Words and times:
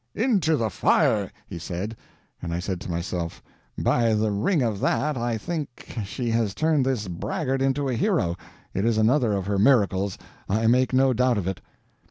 "Into 0.15 0.57
the 0.57 0.71
fire!" 0.71 1.31
he 1.45 1.59
said; 1.59 1.95
and 2.41 2.51
I 2.51 2.57
said 2.57 2.81
to 2.81 2.89
myself, 2.89 3.43
"By 3.77 4.15
the 4.15 4.31
ring 4.31 4.63
of 4.63 4.79
that, 4.79 5.15
I 5.15 5.37
think 5.37 5.93
she 6.05 6.31
has 6.31 6.55
turned 6.55 6.87
this 6.87 7.07
braggart 7.07 7.61
into 7.61 7.87
a 7.87 7.93
hero. 7.93 8.35
It 8.73 8.83
is 8.83 8.97
another 8.97 9.33
of 9.33 9.45
her 9.45 9.59
miracles, 9.59 10.17
I 10.49 10.65
make 10.65 10.91
no 10.91 11.13
doubt 11.13 11.37
of 11.37 11.47
it." 11.47 11.61